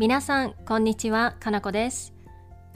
[0.00, 1.36] 皆さん、こんにちは。
[1.40, 2.14] かなこです。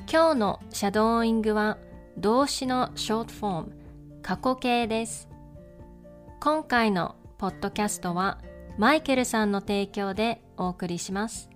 [0.01, 1.79] 今日のシャドーイングは
[2.19, 3.73] 動詞のショートフォーム、
[4.21, 5.31] 過去形です。
[6.39, 8.43] 今回のポッドキャストは
[8.77, 11.49] マイケルさんの提供でお送りします。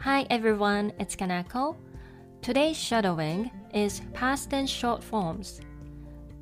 [0.00, 1.74] Hi everyone, it's Kanako.
[2.42, 5.62] Today's shadowing is past and short forms.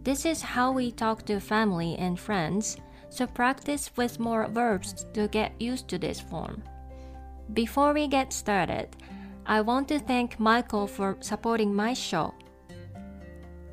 [0.03, 2.77] This is how we talk to family and friends,
[3.09, 6.65] so practice with more verbs to get used to this form.
[7.54, 8.90] Before we get started,
[9.46, 12.34] I want to thank Michael for supporting my show.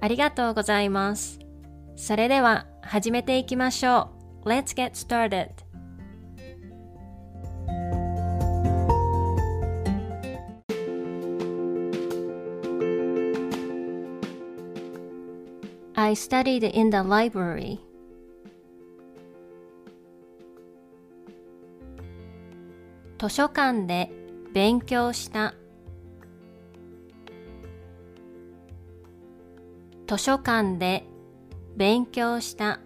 [0.00, 1.38] ありがとうございます。
[1.96, 4.10] それでは始めていきましょ
[4.44, 4.48] う。
[4.48, 5.50] Let's get started.
[15.94, 17.80] I studied in the library.
[23.23, 24.11] 図書館で
[24.53, 25.53] 勉強した。
[30.05, 31.05] 図書館で
[31.77, 32.81] 勉強した。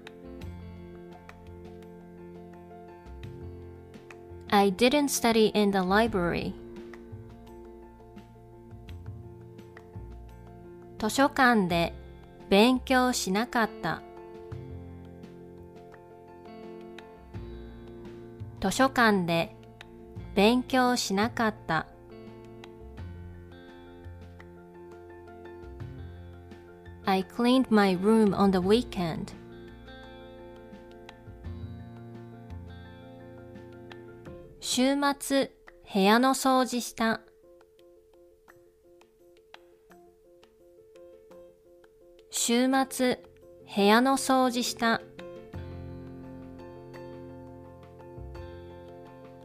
[4.50, 6.54] I didn't study in the library.
[11.00, 11.96] 図書館で
[12.48, 14.04] 勉強しなかった。
[18.62, 19.57] 図書館で
[20.38, 21.88] 勉強しなかった。
[27.06, 29.34] I cleaned my room on the weekend.
[34.60, 35.50] 週末
[35.92, 37.22] 部屋の掃除した。
[42.30, 43.20] 週末
[43.76, 45.02] 部屋の掃除した。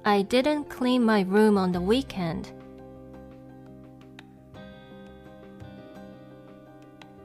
[0.04, 2.52] I didn't clean my room on the weekend.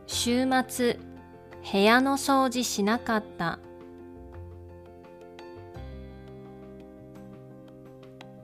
[0.06, 1.00] 週末
[1.72, 3.60] 部屋の掃除しなかった。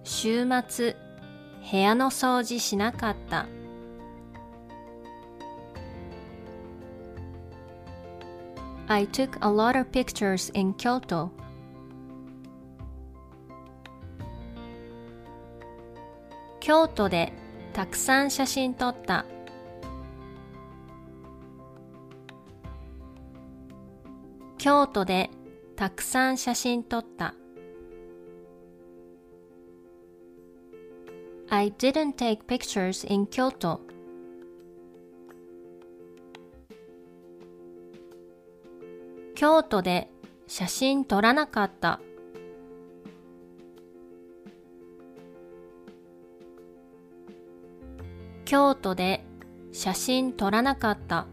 [0.03, 0.95] 週末
[1.71, 3.47] 部屋の掃除しなかった。
[8.87, 11.29] I took a lot of pictures in Kyoto.
[16.65, 17.33] 京都で
[17.73, 19.25] たくさん写真撮った。
[24.57, 25.29] 京都で
[25.75, 27.35] たくさん写真撮った。
[31.49, 33.81] I didn't take pictures in Kyoto.
[39.35, 40.09] 京都で
[40.47, 41.99] 写真撮らなかった。
[48.53, 49.25] 京都で
[49.71, 51.25] 写真撮らなかった。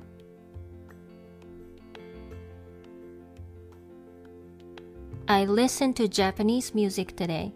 [5.26, 7.52] I listened to Japanese music today.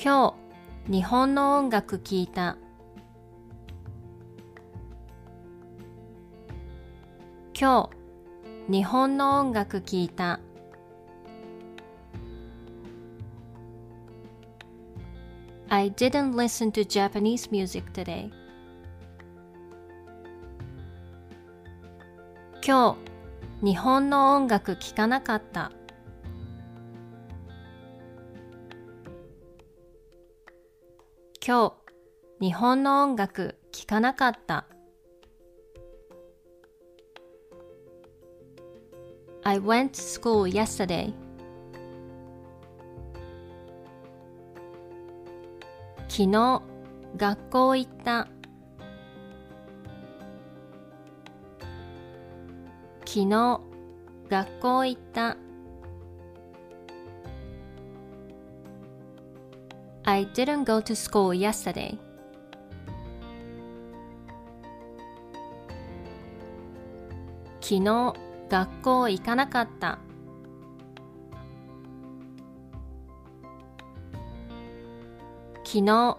[0.00, 0.36] 今
[0.86, 2.56] 日、日本の音楽聴いた。
[7.52, 7.90] 今
[8.68, 10.38] 日、日本の音楽聴いた。
[15.68, 18.30] I didn't listen to Japanese music today.
[22.64, 22.96] 今
[23.62, 25.72] 日、日本の音楽聴かなかった。
[31.44, 31.70] 今
[32.40, 34.66] 日、日本の音楽聴かなかった。
[39.42, 41.25] I went to school yesterday.
[46.08, 46.62] 昨日
[47.16, 48.28] 学校行った
[53.04, 53.60] 昨日
[54.28, 55.36] 学校行った
[60.04, 61.98] I didn't go to school yesterday
[67.60, 68.14] 昨日
[68.48, 69.98] 学校行かなかった
[75.66, 76.16] 昨日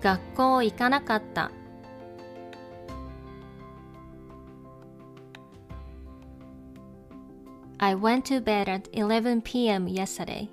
[0.00, 1.50] 学校行かなかった。
[7.78, 9.88] I went to bed at 11 p.m.
[9.88, 10.48] yesterday.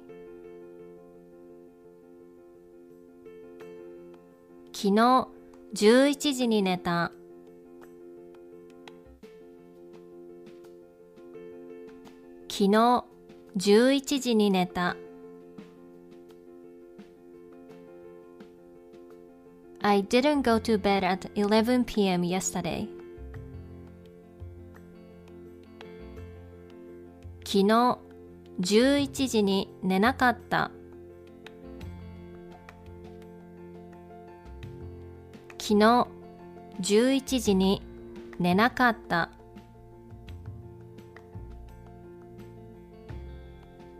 [4.74, 5.28] 昨日
[5.76, 7.12] 11時に寝た。
[12.50, 13.06] 昨日
[13.58, 14.96] 11時に寝た
[19.96, 22.24] I didn't go to bed at 11 p.m.
[22.24, 22.90] yesterday.
[27.46, 27.98] 昨日
[28.60, 30.70] 11時に寝なかった。
[35.52, 36.08] 昨日
[36.82, 37.82] 11時に
[38.38, 39.30] 寝なかった。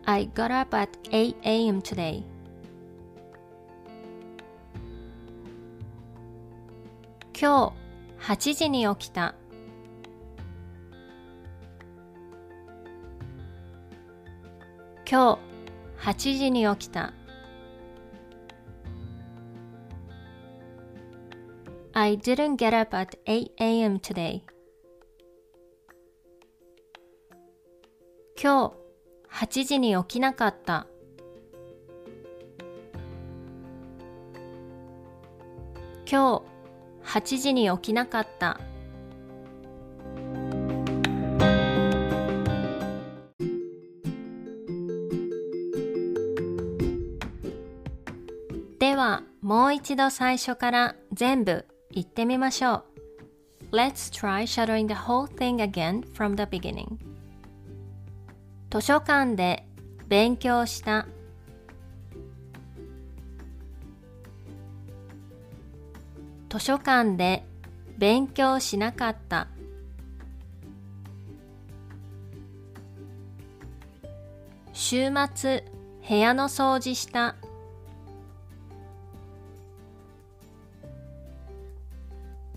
[0.04, 1.80] I got up at 8 a.m.
[1.80, 2.35] today.
[7.38, 7.74] 今
[8.18, 9.34] 日8時に起きた。
[15.06, 15.38] 今
[16.00, 17.12] 日8時に起きた。
[21.92, 23.96] I didn't get up at 8 a.m.
[23.98, 24.40] today.
[28.42, 28.72] 今
[29.30, 30.86] 日8時に起きなかった。
[36.10, 36.55] 今日
[37.06, 38.60] 8時に起きなかった。
[48.78, 52.84] では、もう一度最初から全部言ってみましょう。
[53.72, 56.98] Let's try shadowing the whole thing again from the beginning.
[58.70, 59.66] 図書館で
[60.08, 61.06] 勉強した
[66.58, 67.44] 図書館で
[67.98, 69.48] 勉強しなかった。
[74.72, 75.64] 週末
[76.08, 77.36] 部屋の掃除した。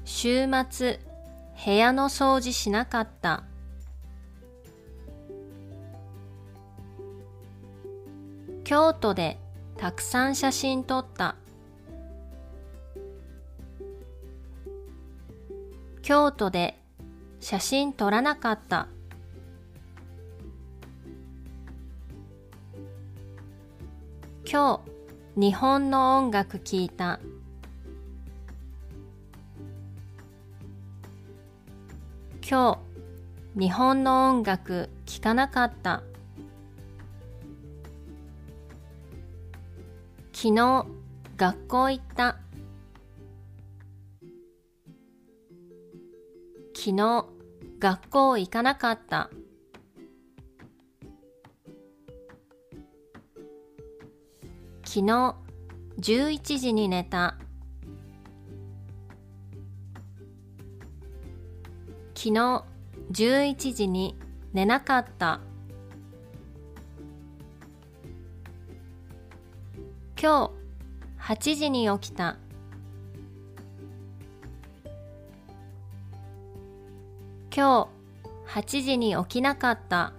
[0.06, 1.00] 週末
[1.66, 3.44] 部屋の掃除しなかった。
[8.64, 9.38] 京都で
[9.76, 11.36] たくさん写真撮った。
[16.10, 16.82] 京都で
[17.40, 18.88] 写真撮らなかった。
[24.44, 24.82] 今
[25.36, 27.20] 日日本の音楽聴いた。
[32.42, 32.80] 今
[33.54, 36.02] 日日本の音楽聴かなかった。
[40.34, 40.88] 昨日
[41.38, 42.40] 学校行った。
[46.82, 47.26] 昨日
[47.78, 49.30] 学校行かなかった。
[54.86, 55.36] 昨日
[56.00, 57.36] 11時に寝た。
[62.16, 62.64] 昨日
[63.12, 64.18] 11時に
[64.54, 65.42] 寝なかった。
[70.18, 70.50] 今
[71.18, 72.38] 日8時に起きた。
[77.60, 77.90] 今
[78.48, 80.14] 日8時に起きなかった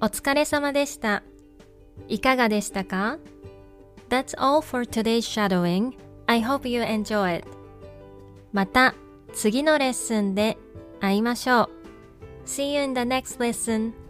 [0.00, 1.22] お疲れ様でした。
[2.06, 3.18] いかがでしたか
[4.08, 5.98] ?That's all for today's shadowing.
[6.24, 7.48] I hope you enjoy it.
[8.54, 8.94] また
[9.34, 10.56] 次のレッスンで
[11.00, 11.70] 会いましょう。
[12.46, 14.07] See you in the next lesson.